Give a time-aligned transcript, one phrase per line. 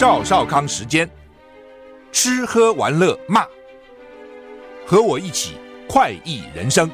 [0.00, 1.06] 赵少康时间，
[2.10, 3.44] 吃喝玩乐骂，
[4.86, 6.90] 和我一起快意人生。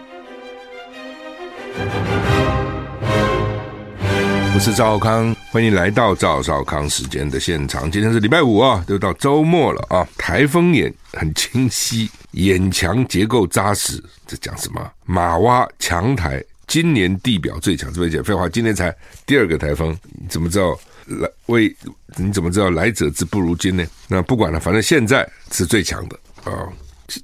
[4.53, 7.89] 我是赵少康，欢迎来到赵少康时间的现场。
[7.89, 10.05] 今天是礼拜五啊，都到周末了啊。
[10.19, 14.85] 台风眼很清晰，眼墙结构扎实，这讲什么？
[15.05, 18.49] 马洼强台，今年地表最强，是不是讲废话？
[18.49, 18.93] 今年才
[19.25, 19.97] 第二个台风，
[20.29, 20.77] 怎么知道？
[21.07, 21.75] 来为
[22.17, 23.85] 你怎么知道来者之不如今呢？
[24.09, 26.69] 那不管了，反正现在是最强的啊！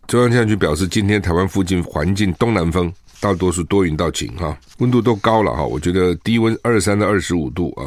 [0.06, 5.64] 中央气象局表示，今天台湾附近环境东南风，大多数多云到晴哈，温度都高了哈。
[5.64, 7.82] 我觉得低温二三到二十五度啊，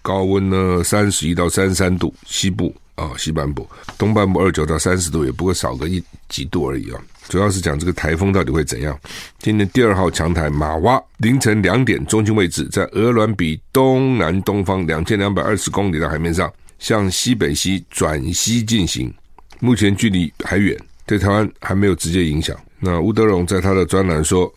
[0.00, 7.00] 高温呢三十一到三十三度，西部啊西半部，东半部二九到三十度，也不过少个一几度而已啊。
[7.28, 8.98] 主要是讲这个台风到底会怎样？
[9.38, 19.12] 今年第二号强台马哇凌晨两点中心位置在鹅銮鼻东南东方两千两百二十公里的海面上，向西北西转西进行，
[19.60, 20.76] 目前距离还远，
[21.06, 22.56] 对台湾还没有直接影响。
[22.80, 24.52] 那吴德荣在他的专栏说，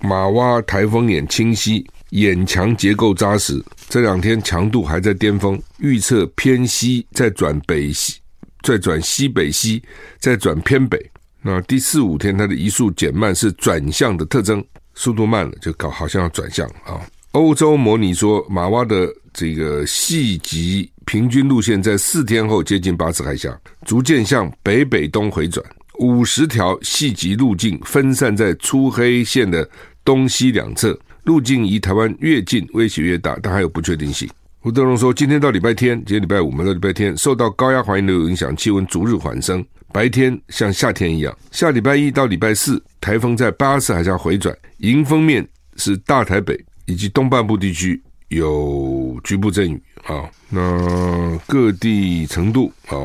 [0.00, 8.14] 马哇台风眼清晰，眼墙结构扎实，这两天强度还在巅峰，预测偏西再转北西，
[8.62, 9.82] 再转西北西，
[10.18, 10.98] 再转偏北。
[11.42, 14.64] 那第四五天，它的移速减慢是转向的特征，
[14.94, 17.00] 速度慢了就搞好像要转向啊。
[17.32, 25.64] 欧洲模拟说，马洼的这个细极平均路线在四天后接近巴士海峡，逐渐向北北东回转，
[25.98, 29.68] 五十条细极路径分散在粗黑线的
[30.04, 30.98] 东西两侧，
[31.28, 34.26] 路径离台湾越近，威胁越大，但还有不确定性。
[34.62, 39.62] 吴德荣说，今天到礼拜天，今天礼拜五嘛，到礼拜天，受到高压环流影响，气温逐日缓升。
[39.92, 50.28] 白天像夏天一样，下礼拜一到礼拜四，台风在巴士海峡回转，迎风面是大台北以及东半部地区有局部阵雨啊。
[50.50, 52.96] 那各地程度啊，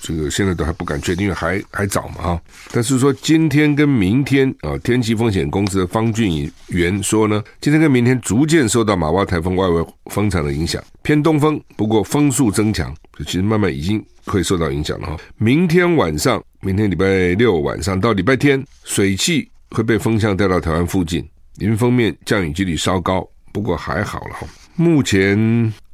[0.00, 2.40] 这个现在都还不敢确定，因为还还早嘛哈。
[2.70, 12.94] 但是说今天跟明天啊，天气风险公司的方俊元说呢，今天跟明天逐渐受到马洼台风外围风场的影响，偏东风，不过风速增强，
[13.24, 14.04] 其实慢慢已经。
[14.26, 15.16] 会受到影响了哈。
[15.36, 21.24] 明天晚上，明天礼拜六晚上到礼拜天，水汽会被风向带到台湾附近，
[21.58, 24.44] 迎风面降雨几率稍高，不过还好了哈。
[24.74, 25.38] 目前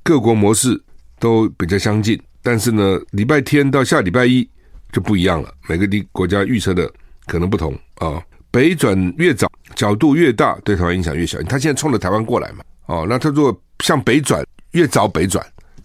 [0.02, 0.80] 各国模式
[1.18, 4.48] 都比较相近，但是呢，礼拜天到下礼拜一
[4.90, 6.90] 就不一样了，每个地国家预测的
[7.26, 8.22] 可能不同啊。
[8.50, 11.40] 北转越早，角度越大，对台湾影响越小。
[11.44, 15.42] 他现在冲着台湾过来嘛，哦，那他如果向北转，越早北转，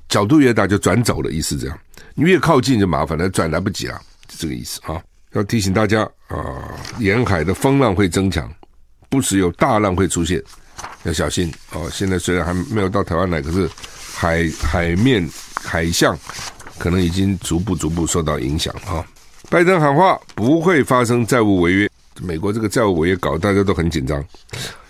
[0.10, 1.80] 角度越大就转走的意思这样。
[2.14, 5.02] 你越靠近就麻烦了，转来不及了，就这个意思啊！
[5.34, 8.52] 要提醒大家啊，沿海的风浪会增强，
[9.08, 10.44] 不时有大浪会出现，
[11.04, 11.88] 要小心哦。
[11.92, 13.70] 现在虽然还没有到台湾来，可是
[14.20, 15.30] 海海面
[15.62, 16.18] 海象
[16.80, 19.06] 可能已经逐步逐步受到影响啊。
[19.48, 21.90] 拜登喊话不会发生债务违约，
[22.20, 24.26] 美国这个债务违约搞大家都很紧张，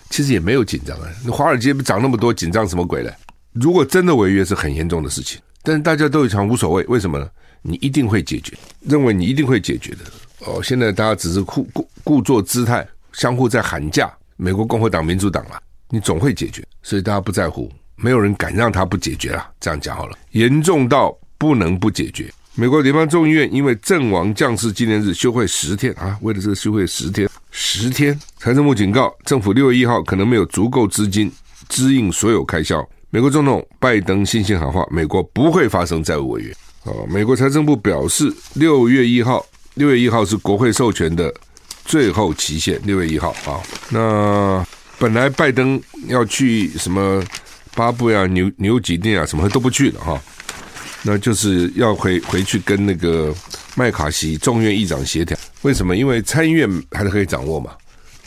[0.08, 1.06] 其实也没有紧张啊。
[1.22, 3.10] 那华尔街涨那么多，紧张什么鬼呢？
[3.52, 5.38] 如果真的违约，是很严重的事情。
[5.62, 7.28] 但是大家都一场无所谓，为什么呢？
[7.60, 9.98] 你一定会解决，认为你一定会解决的。
[10.46, 14.10] 哦，现在大家只是故故故作姿态，相互在喊价。
[14.38, 15.60] 美国共和党、民主党啊，
[15.90, 19.46] 你总会解决，所以大家不在乎，没有人敢让他不解决啊。
[19.60, 22.32] 这样讲好了，严重到不能不解决。
[22.54, 28.18] 美国联邦众议院因为阵亡将士纪念日休会十天啊，为了这个休会十天，十天。
[28.38, 31.30] 财政部警告，政府六月一号可能没有足够资金
[31.68, 32.84] 支应所有开销。
[33.10, 36.52] 美国总统拜登信心喊话，美国不会发生债务违约。
[36.84, 41.32] 哦，美国财政部表示，六月一号，六月一号是国会授权的
[41.84, 42.80] 最后期限。
[42.84, 44.66] 六月一号啊，那
[44.98, 47.22] 本来拜登要去什么
[47.78, 50.20] 巴布亚、纽纽几内亚什么都不去了哈，
[51.04, 53.32] 那就是要回回去跟那个
[53.76, 55.38] 麦卡锡众院议长协调。
[55.62, 55.96] 为什么？
[55.96, 57.70] 因为参议院还是可以掌握嘛，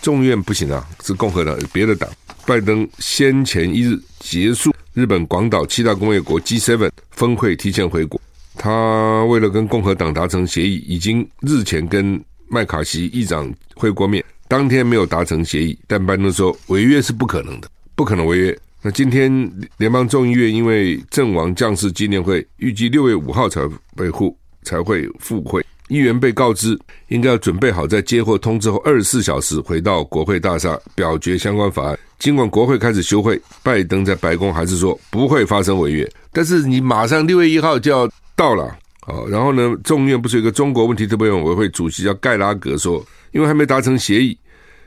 [0.02, 2.10] 众院不行啊，是共和党别的党。
[2.46, 8.22] 拜登先前一日结束日本广岛七大工业国 G7 峰会，提前回国。
[8.56, 15.78] 他为了跟共和党达成协议，已经日前跟麦卡锡议长会过面，当天没有达成协议。
[15.88, 18.58] 但拜登说违约是不可能的，不可能违约。
[18.84, 19.32] 那今天
[19.78, 23.62] 联邦众议院因为阵亡将士纪念会，预计六月五号才
[23.96, 25.64] 会复才会复会。
[25.88, 26.76] 议员被告知，
[27.10, 32.00] 应该要准备好在接获通知后二十四小时回到国会大厦表决相关法案。
[32.18, 36.10] 尽管国会开始休会，拜登在白宫还是说不会发生违约。
[36.32, 44.36] 但是你马上六月一号就要到了，好，然后呢，众议院不是有一个中国问题特别委员会主席叫盖拉格说，因为还没达成协议，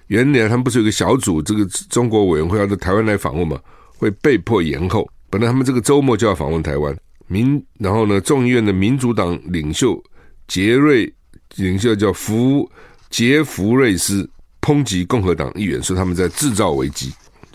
[0.09, 3.61] 原来他们不是有一个小组，这个中国委员会要到台湾来访问嘛，
[4.05, 5.09] 会被迫延后。
[5.31, 6.95] 本来他们这个周末就要访问台湾。
[7.27, 10.01] 民，然后呢，众议院的民主党领袖
[10.47, 11.11] 杰瑞
[11.57, 12.71] 领袖叫福
[13.09, 14.29] 杰弗瑞斯
[14.61, 17.11] 抨击共和党议员，说他们在制造危机，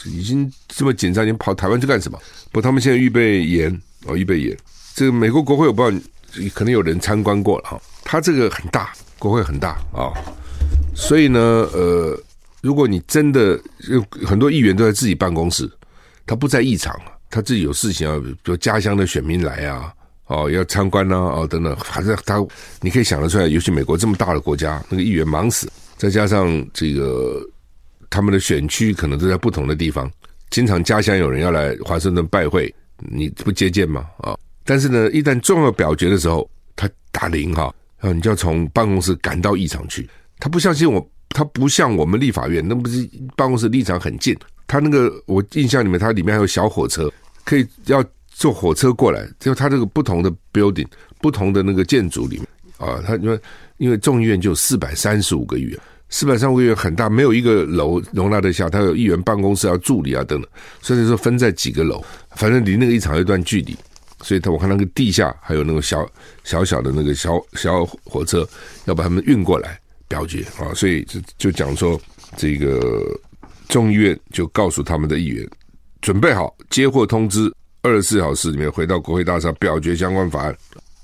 [0.05, 2.19] 已经这么紧张，你跑台湾去干什么？
[2.51, 3.71] 不，他们现在预备演
[4.07, 4.57] 哦，预备演。
[4.95, 10.09] 这个美国国会我不知道，可能有人参观过了哈，他这个很大，国会很大啊，
[10.95, 12.19] 所以呢，呃，
[12.61, 15.69] 如果你真的有很多议员都在自己办公室，
[16.29, 16.95] 他不在议场。
[17.31, 19.93] 他自己有事情要，比如家乡的选民来啊，
[20.25, 22.43] 哦，要参观呐，哦，等等，反正他
[22.81, 27.39] 你可以想得出来，尤其美国这么大的国家，那个议员忙死，再加上这个
[28.09, 30.11] 他们的选区可能都在不同的地方，
[30.49, 34.07] 经常家乡有人要来华盛顿拜会，你不接见吗？
[34.17, 34.35] 啊，
[34.65, 40.09] 但是呢，一旦重要表决的时候，他打铃哈，啊，你就要从办公室赶到议场去。
[40.39, 44.35] 他不相信我，他不像我们立法院，那不是办公室立场很近。
[44.69, 47.11] 他那个，我印象里面，它里面还有小火车，
[47.43, 49.27] 可以要坐火车过来。
[49.39, 50.85] 就它这个不同的 building，
[51.19, 53.39] 不同的那个建筑里面啊，它因为
[53.77, 55.79] 因为众议院就有四百三十五个议员，
[56.09, 58.69] 四百三十五个议员很大，没有一个楼容纳得下。
[58.69, 60.47] 它有议员办公室、要助理啊等等，
[60.83, 61.99] 所以说分在几个楼，
[62.35, 63.75] 反正离那个议场有一段距离。
[64.21, 66.07] 所以他我看那个地下还有那个小
[66.43, 68.47] 小小的那个小小火车，
[68.85, 70.69] 要把他们运过来表决啊。
[70.75, 71.99] 所以就就讲说
[72.37, 73.19] 这个。
[73.69, 75.47] 众议院就告诉他们的议员，
[76.01, 77.49] 准备好接获通知，
[77.83, 80.53] 二十四小时里面回到国会大厦表决相关法案。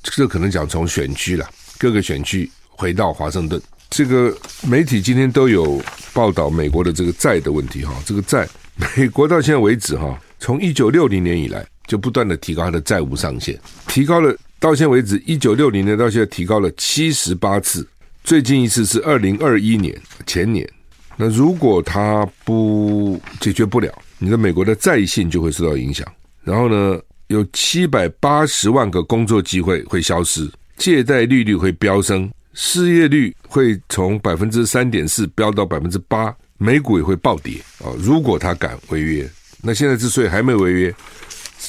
[0.04, 1.48] 这可能讲从选区了，
[1.78, 3.62] 各个选区回到华盛顿。
[3.92, 4.36] 这个
[4.68, 5.82] 媒体今天都有
[6.12, 8.48] 报道美国的这个债的问题哈，这个债，
[8.96, 13.58] 美国到现在为止哈，从一九六零年以来就不断的提高它的债务上限，
[13.88, 17.88] 提高了到现在为止，一九六零年到现在提高了七十八次，
[18.24, 19.96] 最近一次是二零二一年
[20.26, 20.68] 前年。
[21.18, 23.90] 那如果他不解决不了，
[24.20, 26.06] 你的美国的债信就会受到影响。
[26.44, 37.90] 然后呢，有七百八十万个工作机会会消失，借贷利率会飙升，失业率会从百分之三点四飙到百分之八，美股也会暴跌啊！
[37.98, 39.30] 如果他敢违约，
[39.62, 40.96] 那现在之所以还没违约，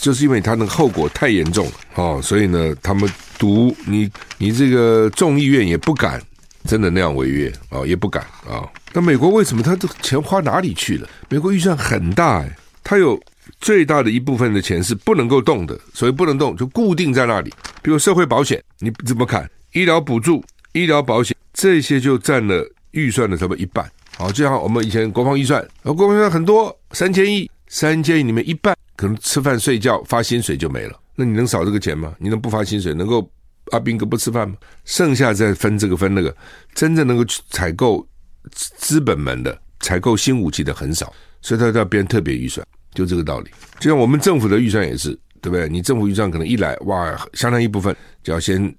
[0.01, 2.21] 就是因为他的后果太严重了啊！
[2.21, 3.09] 所以呢，他们
[3.39, 6.21] 赌你，你这个众议院也不敢。
[6.67, 11.09] 真的那样违约啊、也不敢啊、那美国为什么他这个钱花哪里去了？
[11.29, 13.19] 美国预算很大哎，他有
[13.61, 17.53] 最大的一部分的钱是不能够动的，所以不能动就固定在那里。
[17.83, 19.49] 比如社会保险，你怎么看？
[19.73, 23.89] 医疗补助、医疗保险这些就占了预算的差不多一半。
[24.17, 30.99] 好，就像我们以前国防预算，国防预算很多，三千亿，三千亿里面一半可能吃饭睡觉发薪水就没了。
[31.15, 32.15] 那你能少这个钱吗？
[32.19, 32.93] 你能不发薪水？
[32.93, 33.29] 能够？
[33.73, 34.57] 阿兵哥不吃饭吗？
[34.85, 36.35] 剩下再分这个分那个，
[36.75, 38.07] 真正能够去采购
[38.53, 43.51] 资本们的、采购新武器的很少，所以他要编特别预算，就这个道理。
[43.81, 45.11] 就像我们政府的预算也是，
[45.41, 45.69] 对不对？
[45.69, 48.75] 你政府预算可能一来，哇，相当一部分就要先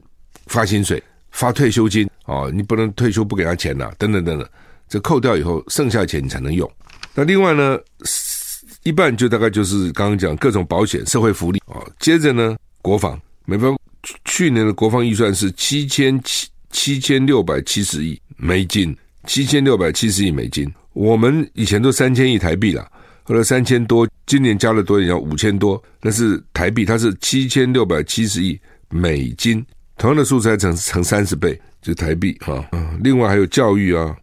[0.46, 1.02] 发薪水、
[1.32, 4.50] 发退休金哦，你不能退休不给他钱呐、等等等等，
[4.88, 6.70] 这扣掉以后，剩下的钱你才能用。
[7.14, 7.78] 那另外呢，
[8.84, 13.78] 一半就大概就是刚刚讲各种保险、社会福利哦，接着呢，国防，没办法。
[14.26, 18.96] 去年的国防预算是七千七七千六百七十亿美金，
[19.26, 20.72] 七千六百七十亿美金。
[20.94, 22.90] 我们以前都三千亿台币了，
[23.24, 25.82] 后来三千多，今年加了多一点，五千多。
[26.02, 29.64] 那是台币，它是七千六百七十亿美金，
[29.98, 32.68] 同样的数字还乘乘三十倍，就台币哈。
[32.72, 34.16] 嗯，另外还有教育啊、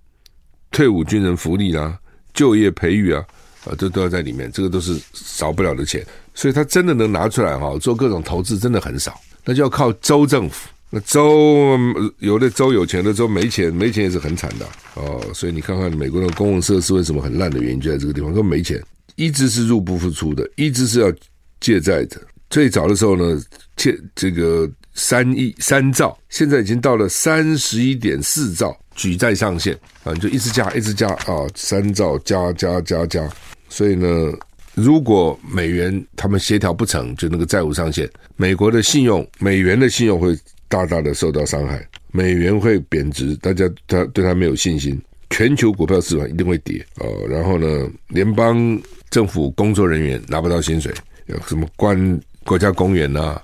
[0.70, 1.96] 退伍军人福利啊、
[2.32, 3.24] 就业培育啊，
[3.66, 6.04] 啊，这都要在里面，这个都是少不了的钱。
[6.34, 9.20] 所以他真的能拿出来哈，做各种投资，真的很少。
[9.44, 11.78] 那就要靠州政府，那州
[12.18, 15.22] 有的州有钱的州没钱，没钱也是很惨的哦。
[15.34, 18.82] 所以你看看美国的公共设施为什么很烂的原因就在这个地方，都没钱，
[19.16, 21.12] 一直是入不敷出的，一直是要
[21.60, 22.20] 借债的。
[22.48, 23.38] 最早的时候呢，
[23.76, 29.74] 借这个三亿三兆，现在已经到了三十一点四兆举债上限
[30.04, 33.28] 啊，你就一直加，一直加啊，三兆加加加加，
[33.68, 34.32] 所以呢。
[34.74, 40.36] 如果美元他们协调不成就那个债务上限，美国的信用、美元的信用会
[40.68, 45.00] 大大的受到伤害，美元会贬值，大家他对他没有信心，
[45.30, 47.06] 全球股票市场一定会跌哦。
[47.28, 48.76] 然后呢，联邦
[49.10, 50.92] 政府工作人员拿不到薪水，
[51.26, 53.40] 有什么关国家公园呐，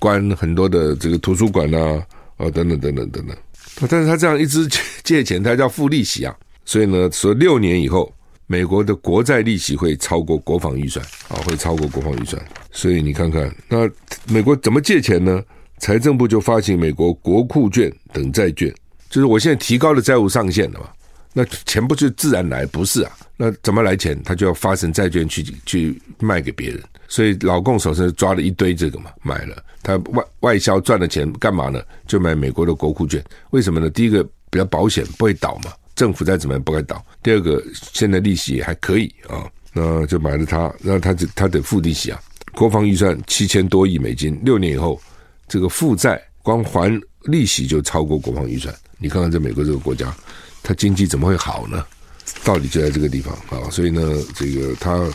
[0.00, 2.02] 关很多的这个图书馆呐，
[2.38, 3.36] 啊等等等等等等。
[3.88, 4.68] 但是他这样一直
[5.04, 8.12] 借钱，他要付利息啊，所以呢，说六年以后。
[8.46, 13.88] 美国的国债利息会超过国防预算啊，会超过国防预算，所以你看看，那
[14.26, 15.42] 美国怎么借钱呢？
[15.78, 18.72] 财政部就发行美国国库券等债券，
[19.10, 20.86] 就是我现在提高了债务上限了嘛，
[21.32, 22.64] 那钱不就自然来？
[22.66, 24.20] 不是啊，那怎么来钱？
[24.22, 26.80] 他就要发行债券去去卖给别人。
[27.08, 31.82] 所以老共手上抓了一堆这个嘛，买了他外外销赚的钱干嘛呢？
[32.06, 33.22] 就买美国的国库券。
[33.50, 33.90] 为什么呢？
[33.90, 35.72] 第一个比较保险，不会倒嘛。
[35.94, 37.04] 政府再怎么样不敢倒。
[37.22, 42.20] 第二个，现在利息也还可以啊，那就买了它，那它就它得付利息啊。
[42.54, 45.00] 国防预算七千多亿美金，六年以后，
[45.48, 48.74] 这个负债光还利息就超过国防预算。
[48.98, 50.14] 你看看这美国这个国家，
[50.62, 51.84] 它经济怎么会好呢？
[52.44, 53.70] 道理就在这个地方啊。
[53.70, 54.00] 所以呢，
[54.34, 55.10] 这个它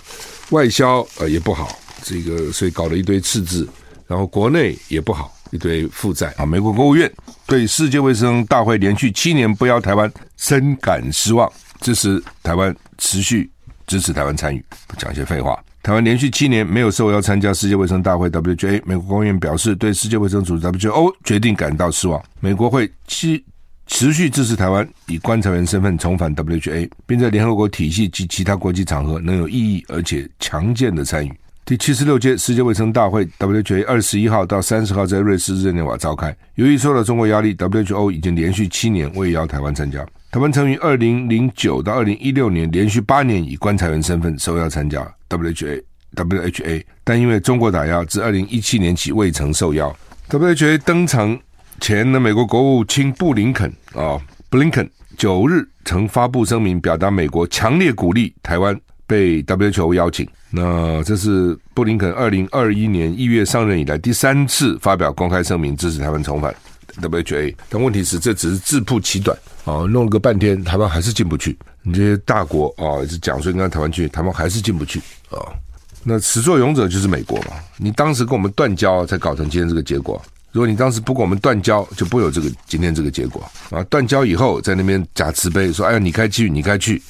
[0.49, 3.67] 外销呃也不好，这个所以搞了一堆赤字，
[4.07, 6.45] 然后国内也不好，一堆负债啊。
[6.45, 7.11] 美国国务院
[7.45, 11.51] 对世界卫生大会连续七年不邀台湾深感失望，
[11.81, 13.49] 支持台湾持续
[13.85, 14.63] 支持台湾参与。
[14.87, 15.57] 不讲一些废话。
[15.83, 22.21] 台湾连续七年没有受邀参加世界卫生大会 （WHA），美国国务院表示对世界卫生组织 （WHO） 决定感到失望。
[22.41, 23.41] 美国会持
[23.85, 31.31] 持续支持台湾以观察员身份重返 WHA，并在联合国体系及其他国际场合能有意义而且强健的参与。
[31.67, 36.33] 第七十六届世界卫生大会 （WHA） 二十一号到三十号在瑞士日内瓦召开。
[36.55, 39.99] 由于受到中国压力，WHO 已经连续七年未邀台湾参加。
[40.31, 45.83] 台湾曾于二零零九到二零一六年连续八年以观察员身份受邀参加 WHA
[46.15, 49.93] WHA，但因为中国打压，自二零一七年起未曾受邀。
[50.29, 51.37] WHA 登场
[51.81, 54.17] 前的，美国国务卿布林肯啊，
[54.49, 60.27] 布林肯九日曾发布声明，表达美国强烈鼓励台湾被 WHO 邀请。
[60.51, 66.55] 那这是布林肯二零二一年一月上任以来第三次发表公开声明支持台湾重返
[67.01, 69.37] WHA，但问题是这只是自曝其短。
[69.65, 71.57] 啊，弄了个半天，台湾还是进不去。
[71.83, 74.99] 你这些大国啊，也是讲说应该台湾去，台湾还是进不去
[75.29, 75.39] 啊。
[76.03, 77.51] 那始作俑者就是美国嘛。
[77.75, 80.21] 你当时跟我们断交，才搞成今天这个结果。
[80.53, 83.83] 如果你当时不跟我们断交，就不会有这个今天这个结果啊。
[83.89, 87.01] 断交以后，在那边假慈悲说：“哎呀，你该去，你该去。”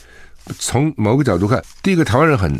[0.59, 2.51] 从某个角度看，第一个台湾人很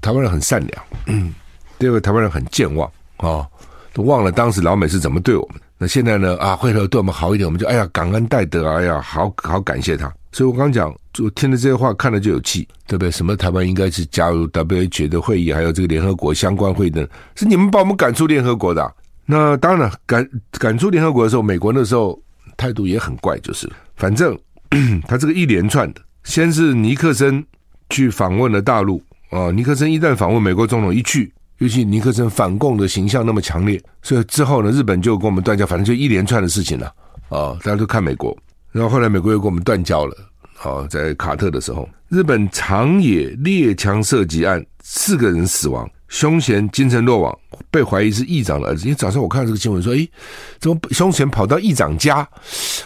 [0.00, 1.34] 台湾人很善良，嗯，
[1.78, 3.46] 第二个台湾人很健忘啊，
[3.92, 5.60] 都忘了当时老美是怎么对我们。
[5.82, 6.36] 那现在呢？
[6.36, 10.12] 啊，回头对我们好一点，我们就哎呀感恩戴德，哎呀，好好感谢他。
[10.30, 13.10] 所以我刚讲，就听了这些话，看了就有气，对不对？
[13.10, 18.94] 什么台湾应该是加入 WHO 的会议，还有这个联合国相关会议的，是你们把我们赶出联合国的。
[19.24, 22.20] 那当然了，赶赶出联合国的时候，美国那时候
[22.58, 23.66] 态度也很怪，就是
[23.96, 24.38] 反正
[25.08, 27.44] 他这个一连串的，先是尼克森
[27.88, 31.32] 去访问了大陆啊，尼克森一旦访问美国总统一去。
[31.58, 36.86] 尤其尼克森反共的形象那么强烈，所以之后呢，日本就跟我们断交，反正就一连串的事情了
[37.28, 37.52] 啊！
[37.62, 38.34] 大家都看美国，
[38.70, 40.16] 然后后来美国又跟我们断交了
[40.62, 40.86] 啊！
[40.88, 47.38] 在卡特的时候，日本长野猎枪射击案四个人死亡，凶嫌精神落网，
[47.70, 48.82] 被怀疑是议长的儿子。
[48.84, 50.10] 因为早上我看到这个新闻说，诶，
[50.58, 52.28] 怎么凶嫌跑到议长家？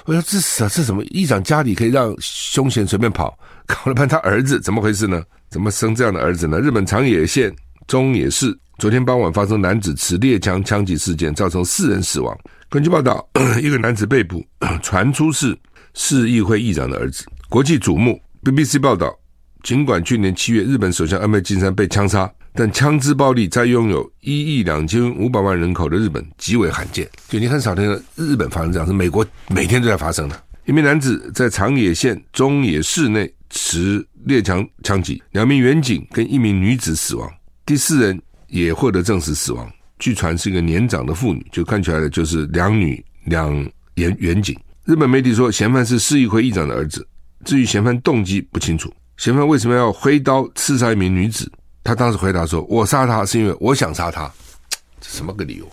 [0.04, 1.02] 我说这是这什么？
[1.06, 3.36] 议长家里可以让凶嫌随便跑？
[3.66, 5.22] 搞了半天他儿子怎么回事呢？
[5.50, 6.60] 怎么生这样的儿子呢？
[6.60, 7.52] 日本长野县
[7.88, 8.56] 中野市。
[8.76, 12.36] 昨天傍晚发生男子持猎枪枪击事件，造成四人死亡。
[12.68, 13.24] 根据报道，
[13.62, 14.44] 一个男子被捕，
[14.82, 15.56] 传出是
[15.94, 18.20] 市议会议长的儿子，国际瞩目。
[18.42, 19.16] BBC 报道，
[19.62, 27.08] 尽管去年七月日本首相安倍晋三被枪杀，但枪支暴力在拥有一亿两千五百万人口的日本极为罕见。
[27.28, 30.44] 就你很少听到日本发生这样，是美国每天都在发生的。
[30.64, 37.30] 一名男子在长野县中野市内持猎枪枪击，两名员警跟一名女子死亡，
[37.66, 38.20] 第四人。
[38.48, 39.68] 也获得证实死亡，
[39.98, 43.52] 据传是一个年长的妇女，就看起来的就是两女两
[43.94, 44.56] 员员警。
[44.84, 47.04] 日本媒体说，嫌犯是市议会议长的儿子。
[47.44, 51.50] 至于嫌犯动机不清楚，嫌犯为什么要挥刀刺杀一名女子？
[51.84, 54.28] 他当时回答说：“我杀他是因为我想杀他。
[55.00, 55.70] ”这什么个理由？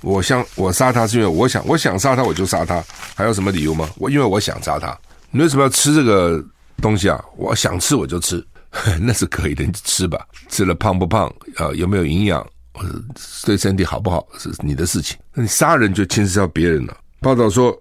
[0.00, 2.80] 我想我杀他是因为我想我想杀他我就杀他，
[3.16, 3.90] 还有什么理由吗？
[3.96, 4.96] 我因为我想杀他。
[5.32, 6.42] 你为什么要吃这个
[6.80, 7.22] 东西啊？
[7.36, 8.42] 我想吃我就吃。
[9.00, 10.24] 那是可以的，你吃吧。
[10.48, 11.72] 吃了胖不胖啊？
[11.74, 12.46] 有没有营养？
[12.72, 12.94] 或者
[13.44, 14.24] 对身体好不好？
[14.38, 15.18] 是你的事情。
[15.34, 16.96] 那你杀人就牵涉到别人了。
[17.20, 17.76] 报道说，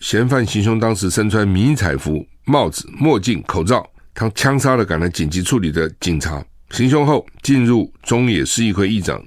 [0.00, 6.44] 嫌犯行凶当时身穿迷彩服、帽子、墨镜、口罩，他枪杀了赶来紧急处理的警察。
[6.70, 9.20] 行凶后进入中野市议会议长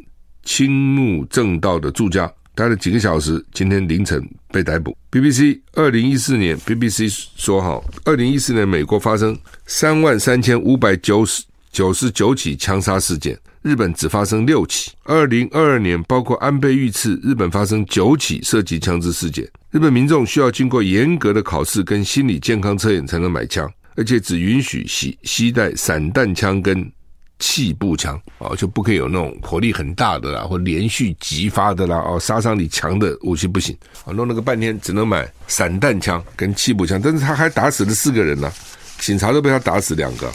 [0.44, 2.32] 青木正道的住家。
[2.56, 4.96] 待了几个小时，今天凌晨被逮捕。
[5.12, 14.92] BBC 二零一四年，BBC 说哈，二零一四年美国发生三万三千五百九十九十九起枪杀事件，日本只发生六起。
[15.04, 19.50] 二零二二年，包括安倍遇刺，日本发生九起涉及枪支事件。
[19.72, 26.90] 日本民众需要经过严格的考试跟心理健康测验才能买枪，而且只允许携携带散弹枪跟。
[27.40, 33.76] 气步枪啊，就不可以有那种火力很大的啦，或连续击发的啦，哦，杀伤力强的武器不行
[34.06, 34.14] 啊。
[34.14, 38.52] 弄了个半天，只能买散弹枪跟气步枪，但是他还打死了四个人呢、
[39.00, 40.32] 警察都被他打死两个，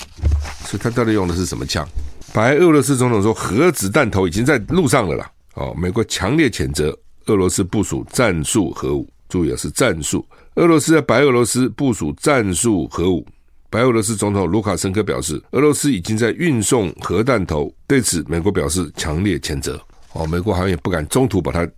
[0.64, 1.86] 所以他到底用的是什么枪？
[2.32, 5.30] 白俄罗斯总统说，核子弹头已经在路上了啦。
[5.54, 10.24] 哦，美国强烈谴责俄罗斯部署战术核武，注意啊，是战术。
[10.56, 13.26] 俄罗斯在白俄罗斯部署战术核武。
[13.70, 17.72] 白俄罗斯总统卢卡申科表示，俄罗斯已经在运送核弹头。
[17.86, 19.78] 对此，美国表示强烈谴责。
[20.14, 21.68] 哦，美国好像也不敢中途把它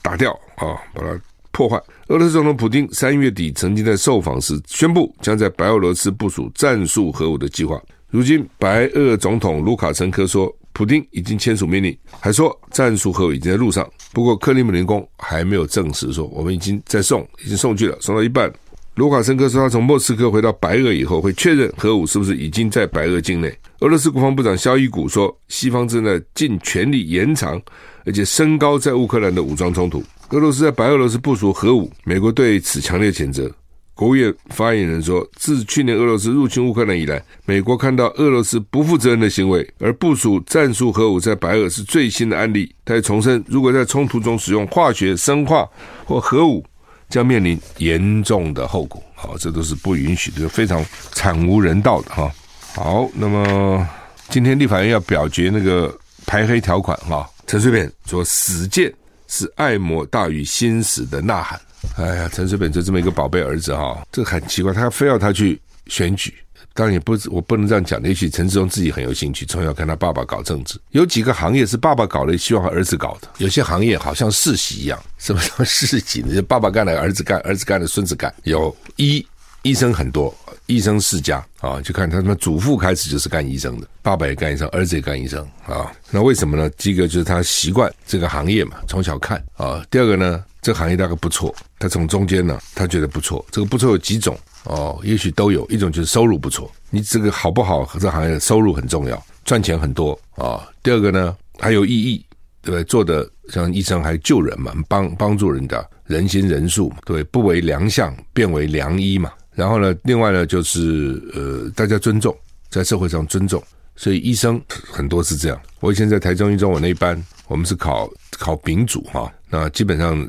[0.00, 1.76] 打掉啊，把它破坏。
[2.06, 7.80] 俄罗斯总统普丁三月底曾经在受访时宣布，将在白俄罗斯部署战术核武的计划。
[8.08, 13.88] 如今，白俄总统卢卡申科说，普丁已经签署命令，还说战术核武已经在路上。
[14.12, 18.52] 不过，克里姆林宫还没有证实说我们已经在送，已经送去了，送到一半。
[19.00, 23.50] 卢卡申科说，他从莫斯科回到白俄以后，会确认核武是不是已经在白俄境内。
[23.78, 27.58] 俄罗斯国防部长肖伊古说，西方正在尽全力延长
[28.04, 30.04] 而且升高在乌克兰的武装冲突。
[30.32, 33.50] 俄罗斯在白俄罗斯部署核武，美国对此强烈谴责。
[33.94, 42.70] 国务院发言人说，自去年俄罗斯入侵乌克兰以来，美国看到俄罗斯不负责任的行为，而部署战术核武在白俄是最新的案例。
[42.84, 45.66] 他也重申，如果在冲突中使用化学、生化
[46.04, 46.62] 或核武，
[47.10, 49.02] 将面临严重的后果。
[49.14, 52.32] 好，这都是不允许的，非常惨无人道的哈。
[52.74, 53.86] 好，那么
[54.30, 57.28] 今天立法院要表决那个排黑条款哈。
[57.46, 58.90] 陈水扁说，死谏
[59.26, 61.60] 是爱莫大于心死的呐喊。
[61.96, 66.32] 哎呀，陈水扁就这么一个宝贝儿子哈，这很奇怪，他非要他去选举，
[66.72, 68.02] 当然也不，我不能这样讲。
[68.02, 73.28] 也许陈时中自己很有兴趣，从小看他爸爸搞政治，有几个行业是爸爸搞的，希望儿子搞的。
[73.38, 76.34] 有些行业好像世袭一样，什么叫世袭呢？
[76.34, 78.32] 就爸爸干了，儿子干；儿子干了，孙子干。
[78.44, 79.26] 有医
[79.62, 80.34] 医生很多，
[80.66, 85.92] 医生世家啊，就看他们祖父开始就是干医生的，爸爸也干医生，儿子也干医生啊。
[86.10, 86.70] 那为什么呢？
[86.70, 89.84] 第一个就是他习惯这个行业嘛，从小看啊。
[89.90, 90.44] 第二个呢？
[90.62, 93.42] 这个行业大概不错，他从中间呢，他觉得不错。
[93.50, 97.88] 这个不错有几种哦，也许都有一种就是收入不错，你这个好不好？
[97.98, 100.62] 这行业收入很重要，赚钱很多啊、哦。
[100.82, 102.24] 第二个呢，还有意义，
[102.62, 102.84] 对不对？
[102.84, 109.32] 做的像医生还救人嘛，帮帮助人的人心仁术嘛，对，不为良相，变为良医嘛。
[109.54, 112.36] 然后呢，另外呢，就是呃，大家尊重，
[112.68, 113.62] 在社会上尊重，
[113.96, 115.60] 所以医生很多是这样。
[115.80, 120.28] 我以前在台中一中我那一班，我们是考考丙组哈、那基本上。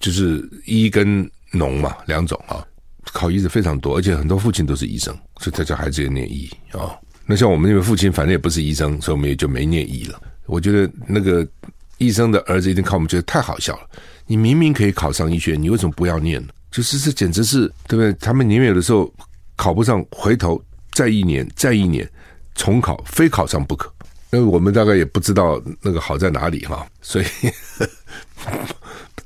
[0.00, 2.64] 就是医跟农嘛，两种啊，
[3.12, 6.96] 考医的非常多，而且很多父亲都是医生，所以他叫孩子也念医啊。
[7.26, 10.20] 那像我们那位父亲，反正也不是医生，所以我们也就没念医了。
[10.46, 11.46] 我觉得那个
[11.98, 13.82] 医生的儿子一定考我们，觉得太好笑了。
[14.26, 16.48] 你明明可以考上医学院，你为什么不要念呢？
[16.70, 18.12] 就是这简直是对不对？
[18.14, 19.12] 他们宁愿有的时候
[19.56, 22.08] 考不上，回头再一年，再一年
[22.54, 23.92] 重考，非考上不可。
[24.32, 27.26] 因为我们大概也不知道那个好在哪里哈，所以。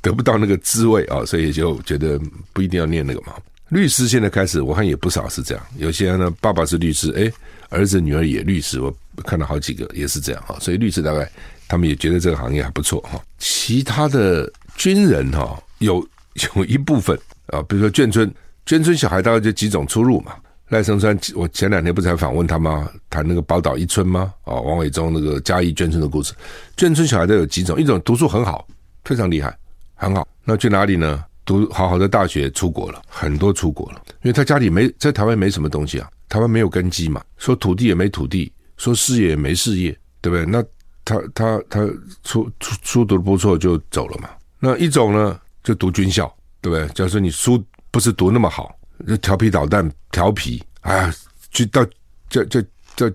[0.01, 2.21] 得不到那个滋味啊，所以就觉得
[2.53, 3.35] 不一定要念那个嘛。
[3.73, 5.67] 律师现在开始，我看也不少是这样。
[5.79, 7.33] 有些人呢，爸爸是律师，诶，
[7.71, 10.55] 儿子女儿也律师，我看到好几个也是这样哈。
[10.61, 11.27] 所以律师大概
[11.67, 13.19] 他们也觉得这个行业还不错哈。
[13.39, 16.07] 其他的军人哈，有
[16.55, 18.31] 有一部分啊，比如说眷村，
[18.67, 20.35] 眷村小孩大概就几种出路嘛。
[20.69, 22.91] 赖声川，我前两天不是还访问他吗？
[23.09, 24.35] 谈那个宝岛一村吗？
[24.45, 26.35] 哦，王伟忠那个嘉义眷村的故事。
[26.77, 28.69] 眷村小孩都有几种，一种读书很好，
[29.03, 29.57] 非常厉害。
[29.95, 31.25] 很好，那去哪里呢？
[31.45, 40.47] 读好好的大学，出国了，很多出国了，因为他家里没在台湾没什么东西啊，台湾没有根基嘛，说土地也没土地，说事业也没事业，对不对？
[40.47, 40.63] 那
[41.05, 41.81] 他他他
[42.23, 44.31] 出出书读的不错就走了嘛。
[44.61, 46.87] 那一种呢，就读军校，对不对？
[46.95, 48.75] 假如说你书不是读那么好，
[49.21, 51.15] 调皮捣蛋，调皮，哎呀，
[51.51, 51.85] 去到
[52.31, 52.63] 叫叫
[52.95, 53.11] 叫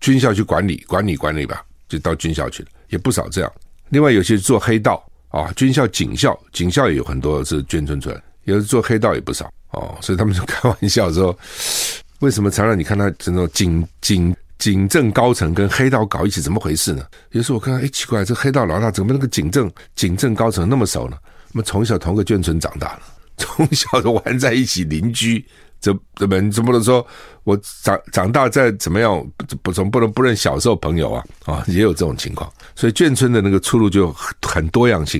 [0.00, 3.52] 军校去管理管理管理吧，就到军校去了，也不少这样。
[3.90, 5.04] 另外有些做黑道。
[5.28, 11.36] 啊，军校、警校、警校也有很多是眷村出来，有的做黑道也不少哦，所以他们就开玩笑说，
[12.20, 17.04] 为什么常常你看他这种警警警政高层跟黑道搞一起，怎么回事呢？
[17.32, 21.16] 有时候我看到，哎，奇怪，这黑道老大怎么那个警政警政高层那么熟呢？
[21.52, 23.02] 那么从小同个眷村长大了，
[23.36, 25.44] 从小都玩在一起，邻居。
[25.80, 27.06] 这这本怎么能说？
[27.44, 29.26] 我长长大再怎么样，
[29.62, 32.52] 不总不能不认小时候朋友啊啊，也有这种情况。
[32.76, 35.18] 所以眷村的那个出路就很多样性，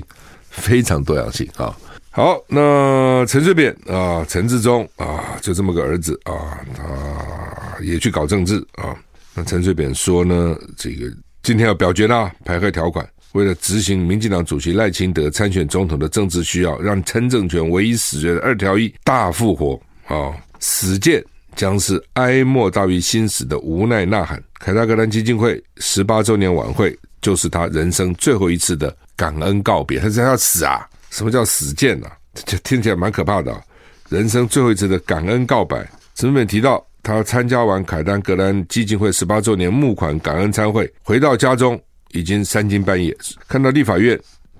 [0.51, 1.75] 非常多样性啊。
[2.11, 8.95] 好，那陈水扁啊，陈志忠啊，就这么个儿子啊，他也去搞政治啊。
[9.33, 20.29] 那陈水扁说呢，这个今天要表决啦，排黑条款，为了执行民进党主席赖清德参选总统的政治需要，让陈政权唯一死罪的二条一大复活啊。
[20.59, 21.23] 死谏
[21.55, 24.41] 将是哀莫大于心死的无奈呐喊。
[24.59, 29.99] 凯达格兰基金会十八周年晚会就是他人生最后一次的感恩告别。
[29.99, 30.87] 他是要死啊？
[31.09, 32.07] 什么叫死谏呢？
[32.33, 33.63] 这听起来蛮可怕的。
[34.09, 35.77] 人生最后一次的感恩告白。
[36.15, 43.15] 陈水扁提到，他参加完凯丹格兰基金会十八周年募款感恩餐会，回到家中已经三更半夜，
[43.47, 44.19] 看到立法院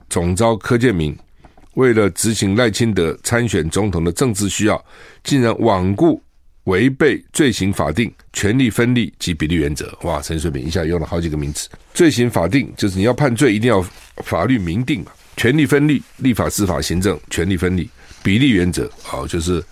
[0.09, 1.15] 总召柯建铭
[1.79, 4.85] 为了执行赖清德参选总统的政治需要，
[5.23, 6.21] 竟然罔顾
[6.65, 9.97] 违背罪刑法定权力分立及比例原则。
[10.03, 11.69] 哇，陈水扁一下用了好几个名词。
[11.93, 13.81] 罪刑法定就是你要判罪一定要
[14.17, 17.89] 法律明定嘛，权力分立，立法、司法、行政权力分立，
[18.21, 19.63] 比例原则啊，就是。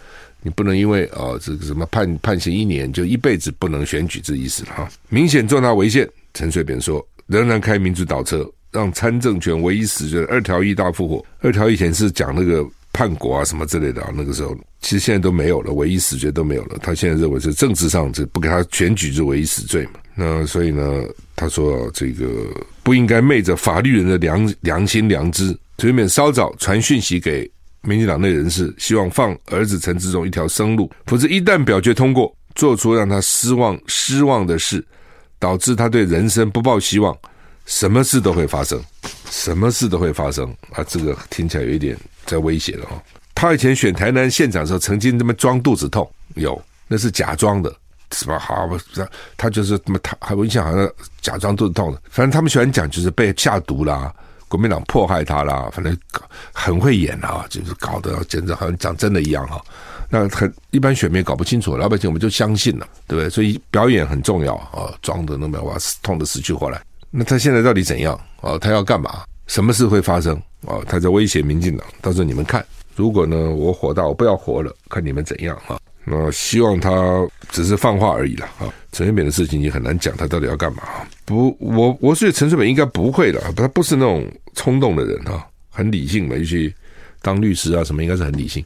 [0.43, 6.08] 你不能因为哦，这个什么判判刑一年就一辈子不能选举这意思了哈，明显重大违宪。
[6.36, 11.24] 陈水扁说，仍然开民主倒车，让参政权唯一死罪二条一大复活。
[11.40, 16.78] 二条以前是讲那个叛国啊什么之类的啊，那个时候其实现在都没有了，唯一死罪都没有了。
[16.82, 19.94] 他现在认为是政治上这不给他选举就唯一死罪嘛。
[20.16, 21.04] 那所以呢，
[21.36, 22.28] 他说这个
[22.84, 27.50] 不应该昧着法律人的良良心良知，陈水扁稍早传讯息给。
[27.84, 34.86] 民进党内人士希望放儿子陈志忠一条生路，否则一旦表决通过，做出让他失望失望的事，
[35.40, 37.16] 导致他对人生不抱希望，
[37.68, 38.82] 什么事都会发生，
[39.30, 40.84] 什么事都会发生啊！
[40.88, 43.04] 这个听起来有一点在威胁了哈。
[43.36, 47.72] 他以前选台南县长的时候，曾经这么装肚子痛，有那是假装的，
[48.14, 48.40] 是吧？
[48.40, 48.68] 好，
[49.36, 50.90] 他就是这么他还有印象好像
[51.22, 54.12] 假装肚子痛的，反正他们喜欢讲就是被下毒啦。
[54.48, 55.96] 国民党迫害他啦，反正
[56.54, 59.62] 很会演啊，就是搞得简直好像讲真的一样哈。
[60.10, 63.30] 那很一般选民搞不清楚，老百姓我们就相信了，对不对？
[63.30, 66.82] 所以表演很重要啊，装的那么哇，痛得死去活来。
[67.10, 68.58] 那他现在到底怎样啊？
[68.58, 69.24] 他要干嘛？
[69.48, 70.78] 什么事会发生啊？
[70.88, 72.65] 他在威胁民进党，到时候你们看，
[72.96, 75.80] 如果呢我火大我不要活了，看你们怎样啊？
[76.10, 76.91] 那希望他
[77.50, 78.72] 只是放话而已了啊！
[78.93, 80.84] 陈水扁的事情你很难讲，他到底要干嘛？
[81.26, 86.74] 不，我我觉得陈水扁应该不会的，他不是那种冲动的人啊，很理性的，尤其
[87.22, 88.63] 当律师啊什么，应该是很理性。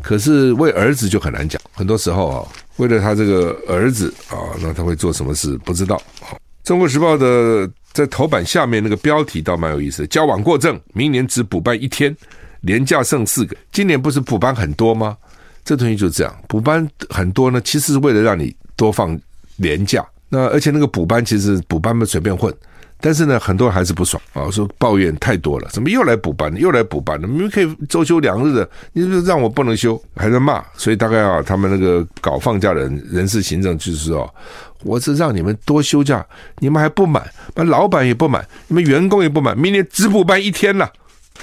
[0.00, 6.38] 可是为儿子就很难讲，很多时候啊，为了他这个儿子啊，那他会做什么事不知道啊。
[6.66, 12.14] 中国时报的在头版下面那个标题倒蛮有意思交往过正，明年只补班一天，
[12.60, 15.16] 年假剩四个，今年不是补班很多吗？
[15.64, 19.16] 这东西就是这样，补班很多呢，其实是为了让你多放
[19.54, 20.04] 年假。
[20.28, 22.52] 那而且那个补班其实补班不随便混，
[23.00, 27.28] 但是呢，很多人还是不爽啊，说抱怨太多了，怎么又来补班，又来补班了？
[27.28, 30.02] 明明可以周休两日的，你是不是让我不能休？
[30.16, 30.64] 还在骂。
[30.76, 34.34] 所以大概啊，他们那个搞放假的人，人事行政就是说，
[34.82, 36.24] 我是让你们多休假，
[36.58, 40.90] 你们还不满，那老板也不满，你们员工也不满，明年只补班一天了，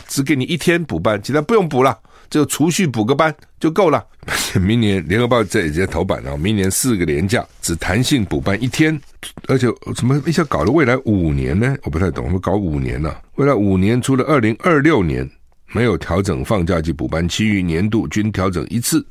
[0.07, 1.97] 只给你一天补班，其他不用补了。
[2.29, 4.03] 就储蓄补个班就够了。
[4.59, 8.99] 明年联合报这也在头版了，明年四个年假只弹性补班一天，
[9.47, 11.75] 而且怎么一下搞了未来五年呢？
[11.83, 13.21] 我不太懂，我们搞五年了。
[13.35, 15.29] 未来五年除了二零二六年
[15.73, 19.05] 没有调整放假及补班，其余年度均调整一次，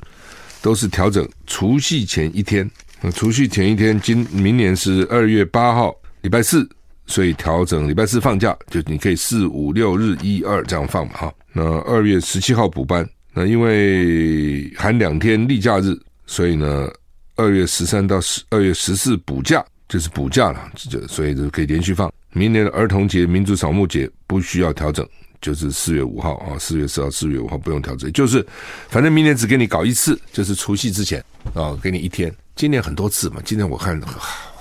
[0.61, 2.69] 都是调整除夕前一天。
[3.05, 6.65] 那除夕前一天，今明年是二月八号礼拜四，
[7.05, 11.33] 所以调整礼拜四放假，就你可以四五六日一二这样放嘛，哈。
[11.51, 15.93] 那二月十七号补班，那因为含两天例假日，
[16.25, 16.89] 所以呢，
[17.35, 22.09] 二月十三到十二月十四补假就是补假了，这所以就可以连续放。
[22.31, 25.05] 明年的儿童节、民族扫墓节不需要调整，
[25.43, 28.43] 就是四月五号啊，四月四号、四月五号不用调整，就是
[28.89, 32.33] 反正明年只给你搞一次，就是除夕之前啊，给你一天。
[32.55, 34.01] 今年很多次嘛，今年我看。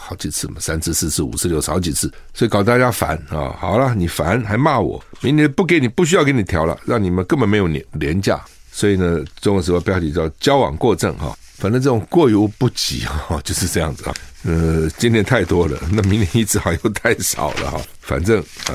[0.04, 3.56] 好几次嘛，三次、四次、五次、六次，好几次，所以搞大家烦啊！
[3.58, 8.38] 好了，你烦还骂我，明年不给你，不需要给你调了，让你们根本没有年年假。
[8.72, 14.14] 所以呢，中国时报标题叫“交往过正”哈，反正这种过犹不及哈， 就是这样子啊。
[14.42, 17.80] 呃，今年太多了，那明年一直好像又太少了哈。
[18.00, 18.74] 反正啊、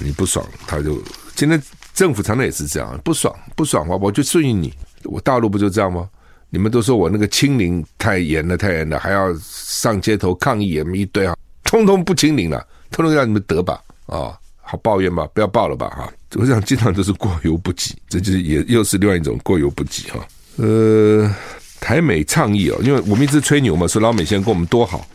[0.00, 1.02] 你不爽，他就
[1.34, 1.60] 今天
[1.94, 4.72] 政府常常也是这样，不爽不爽的话，我就顺应你。
[5.04, 6.08] 我大陆不就这样吗？
[6.50, 20.26] 你们都说我那个清零太严了，太严了，还要上街头抗议，一堆啊，通通不清零了，通通让你们得吧，啊、好抱怨吧，不要报了吧，哈，我想经常都是过犹不及，这就是也又是另外一种过犹不及哈。
[20.56, 21.30] 呃，
[21.80, 25.06] 台美倡议哦，因为我们一直吹牛嘛，说老美现在跟我们多好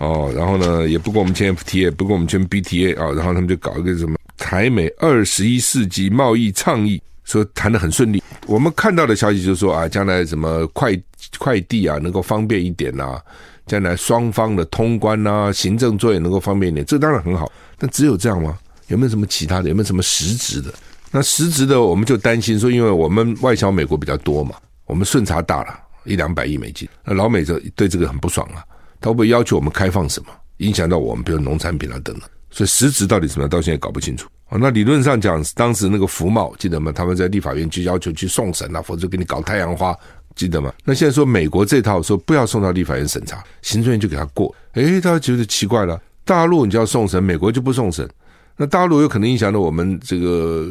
[0.00, 7.00] 哦，然后呢也不跟我们签 FTA，不跟我们签 BTA 啊、然后他们就搞一个什么台美二十一世纪贸易倡议。
[7.22, 11.00] 说谈得很顺利，我们看到的消息就是说啊，将来什么快
[11.38, 13.20] 快递啊能够方便一点呐、
[13.66, 17.48] 将来双方的通关啊，行政作业能够方便一点，这当然很好。
[17.78, 18.58] 但只有这样吗？
[18.88, 19.68] 有没有什么其他的？
[19.68, 20.74] 有没有什么实质的？
[21.12, 28.64] 那实质的我们就担心说，因为我们外销美国比较多嘛，我们顺差大了一两百亿美金，那老美就对这个很不爽啊，
[29.00, 32.28] 他会不会要求我们开放什么，影响到我们，比如农产品啊等等。
[32.50, 34.28] 所以实质到底怎么样，到现在搞不清楚。
[34.48, 36.90] 哦，那理论上讲，当时那个福茂记得吗？
[36.90, 39.96] 他们在立法院就要求去送审啊，否则给你搞太阳花，
[40.34, 40.72] 记得吗？
[40.84, 44.52] 那现在说美国这套说不要送到立法院审查，行政院就给他过。
[44.72, 48.08] 诶，大家觉得奇怪了，大陆你就要送审，美国就不送审。
[48.56, 50.68] 那大陆有可能影响到我们这个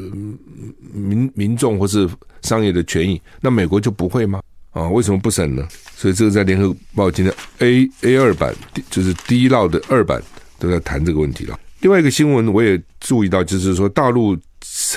[0.93, 2.07] 民民众或是
[2.41, 4.41] 商业的权益，那美国就不会吗？
[4.71, 5.67] 啊，为什么不审呢？
[5.95, 8.55] 所以这个在联合报今天 A A 二版，
[8.89, 10.21] 就是第一报的二版
[10.57, 11.59] 都在谈这个问题了。
[11.81, 14.37] 另外一个新闻我也注意到，就是说大陆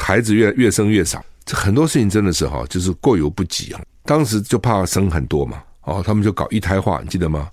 [0.01, 3.81] 孩子越越生越少，这很多事情真的是哈，就是过犹不及啊。
[4.05, 7.49] 当时就怕生很多嘛，哦，他们就搞一胎化，你记得吗？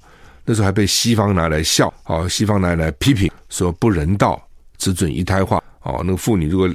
[0.45, 4.41] 那时候还被西方拿来笑，哦，西方拿来批评，说不人道。
[4.79, 6.69] 只准一胎化哦，那个妇女如果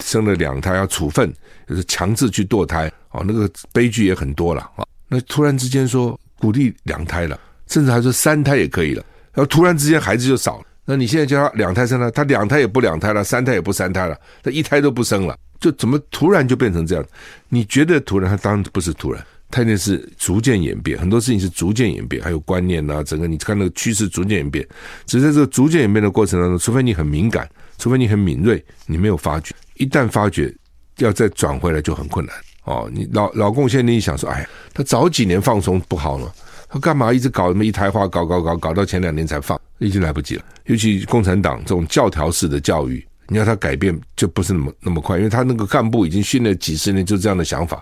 [0.00, 1.32] 生了两胎要处分，
[1.68, 4.84] 就是强制去堕胎哦，那个悲剧也很多了啊。
[5.08, 7.38] 那突然之间说鼓励两胎了，
[7.68, 10.64] 甚至还说三胎也可以了，然后突然之间孩子就少了。
[10.84, 17.04] 那你现在叫他两胎生了，他两胎也不两胎了，三胎也不三胎了，他一胎都不生了，就怎么突然就变成这样？
[17.48, 18.30] 你觉得突然？
[18.30, 19.24] 他当然不是突然。
[19.50, 24.66] 它那是逐渐演变，很多事情是逐渐演变，还有观念啊，整个你看那个趋势逐渐演变。
[25.06, 29.54] 只是在这个逐渐演变的过程当中，除非你很敏感，除非你很敏锐，你没有发觉。
[29.74, 30.52] 一旦发觉，
[30.98, 32.90] 要再转回来就很困难哦。
[32.92, 36.34] 你老老共现在一想说，哎，他早几年放松不好了，
[36.68, 40.44] 他干嘛一直搞什么一胎化，搞搞搞，搞到前两年才放，已经来不及了。
[40.64, 47.80] 尤其共产党这种教条式的教育，你要他改变就不是那么那么快，因为他那个干部已经训练几十年，就这样的想法。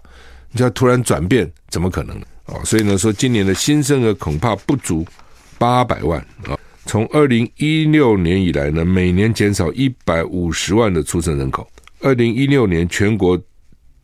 [0.57, 2.25] 你要突然转变，怎么可能呢？
[2.47, 5.05] 啊，所以呢，说今年的新生儿恐怕不足
[5.59, 6.57] 八百万啊。
[6.87, 11.69] 从二零一六年以来呢，每年减少一百五十万的出生人口。
[12.01, 13.37] 二零一六年全国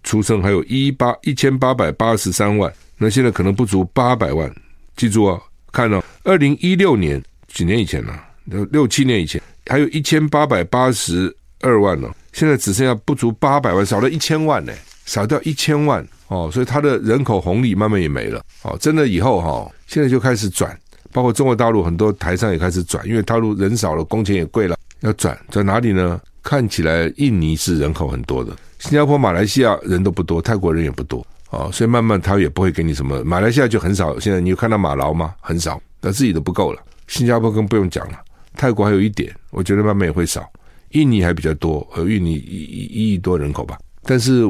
[0.03, 4.53] 出生还有一八一千八百八十三万，那现在可能不足八百万。
[4.97, 14.73] 记住啊，看到二零一六年几年以前呢，六六七年以前还有一千八百八十二万呢，现在只剩下不足八百万，少了一千万呢，
[15.05, 16.05] 少掉一千万。
[16.31, 18.41] 哦，所以它的人口红利慢慢也没了。
[18.63, 20.79] 哦，真的以后哈、哦，现在就开始转，
[21.13, 26.21] 包括中国大陆很多台商也开始转，因为大陆人少了，工钱也贵了，要转在哪里呢？
[26.43, 31.27] 看起来印尼是人口很多的，新加坡、马来西亚人都不多，泰国人也不多。
[31.51, 33.23] 哦，所以慢慢他也不会给你什么。
[33.25, 35.35] 马来西亚就很少，现在你有看到马劳吗？
[35.41, 36.81] 很少，那自己都不够了。
[37.09, 38.19] 新加坡更不用讲了，
[38.55, 40.49] 泰国还有一点，我觉得慢慢也会少。
[40.91, 44.45] 印尼还比较多，呃，印尼一一亿多人口吧，但是。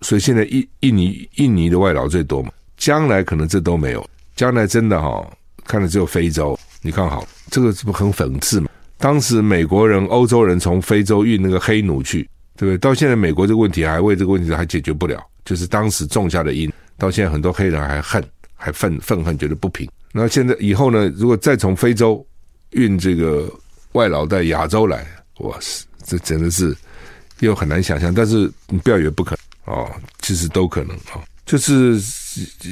[0.00, 5.32] 所以现在印印尼印尼的外劳最多嘛，将来可能这都没有，将来真的哈、哦，
[5.64, 6.58] 看来只有非洲。
[6.82, 8.68] 你看好这个是不很讽刺嘛？
[8.98, 12.78] 当时美国人、欧洲人从非洲运那个黑奴去，对不对？
[12.78, 18.20] 到现在美国这个问题还为这个问题还解决不了，就是当时种下的因，到现在很多黑人还恨，
[18.56, 19.88] 还愤愤恨，觉得不平。
[20.10, 21.08] 那现在以后呢？
[21.14, 22.26] 如果再从非洲
[22.70, 23.48] 运这个
[23.92, 25.06] 外劳到亚洲来，
[25.38, 26.76] 哇塞，这真的是
[27.40, 28.14] 又很难想象。
[28.14, 29.40] 但是你不要以为不可能。
[29.74, 29.88] 哦，
[30.20, 32.00] 其实都可能啊，就是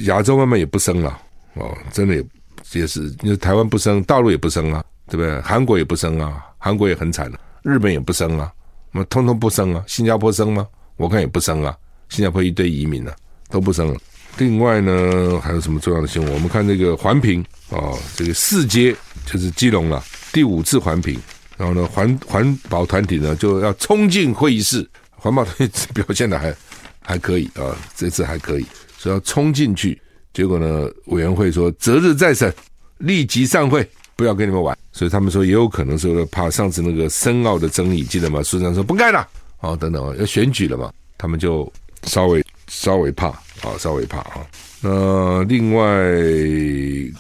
[0.05, 1.21] 亚洲慢慢也不生了
[1.55, 2.25] 哦，真的也
[2.73, 5.41] 也是，因为台湾不生，大陆也不生啊，对不对？
[5.43, 8.51] 韩国也不生啊，韩国也很惨了，日本也不生啊，
[8.91, 10.67] 那么通通不生啊，新加坡生吗？
[10.97, 11.77] 我看也不生啊，
[12.09, 13.15] 新加坡一堆移民啊，
[13.49, 14.01] 都不生了。
[14.39, 16.33] 另外呢，还有什么重要的新闻？
[16.33, 20.03] 我们看这个环评哦，这个四阶就是基隆了，
[20.33, 21.21] 第五次环评，
[21.59, 26.55] 然后呢，环环保团体呢就要冲进会议室，环保团体表现的还。
[27.01, 28.67] 还可以啊，这次还可以，
[28.99, 29.99] 所以要冲进去。
[30.35, 32.53] 结果呢，委员会说择日再审，
[32.99, 34.77] 立即散会，不要跟你们玩。
[34.93, 38.43] 所以他们说也有可能是怕上次那个深奥的争议，记得吗？
[38.43, 39.27] 书记长说不干了，
[39.59, 44.47] 啊，等等啊，要选举了嘛，他们就稍微稍微怕啊，稍微怕啊。
[44.83, 45.89] 那另外，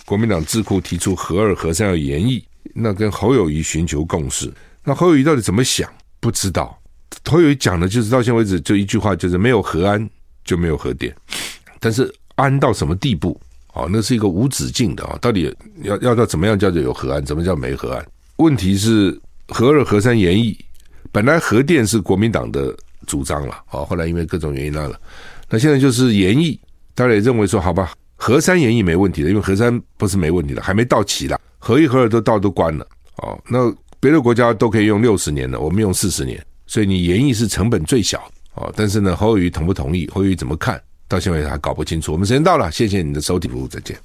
[0.04, 2.44] 国民党智库提出核二核三要延役，
[2.74, 4.52] 那跟侯友谊寻求共识。
[4.84, 5.90] 那侯友谊到底怎么想？
[6.20, 6.78] 不知道。
[7.24, 10.08] 侯友谊讲的就是到现在为止就一句话，就是没有核安
[10.44, 11.14] 就没有核电，
[11.78, 13.38] 但是安到什么地步？
[13.74, 15.16] 哦，那是一个无止境的啊！
[15.20, 18.04] 到底要要到怎么样叫做有核安，怎么叫没核安？
[18.36, 19.16] 问题是
[19.48, 20.58] 核二核三延役，
[21.12, 22.74] 本来核电是国民党的
[23.06, 24.98] 主张了，哦，后来因为各种原因那了，
[25.48, 26.58] 那现在就是延役，
[26.94, 36.42] 大家也认为说好吧，核三延役没问题的，因为核三不是没问题的，还没到期了，合一合二都道都关了，哦，那别的国家都可以用六十年了，我们用四十年。
[36.66, 38.22] 所以你延役是成本最小
[38.54, 40.08] 哦，但是呢，侯友宜同不同意？
[40.12, 40.80] 侯友宜怎么看？
[41.08, 42.12] 到现在还搞不清楚。
[42.12, 43.98] 我们时间到了，谢谢你的收听，再见。